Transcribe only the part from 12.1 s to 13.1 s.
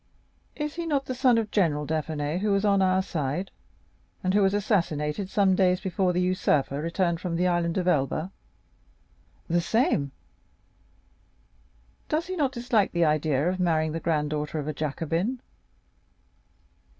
he not dislike the